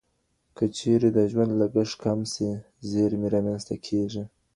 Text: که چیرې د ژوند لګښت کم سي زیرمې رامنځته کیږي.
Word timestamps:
که 0.55 0.65
چیرې 0.77 1.09
د 1.13 1.19
ژوند 1.31 1.51
لګښت 1.61 1.95
کم 2.03 2.19
سي 2.33 2.49
زیرمې 2.89 3.27
رامنځته 3.33 3.75
کیږي. 3.85 4.23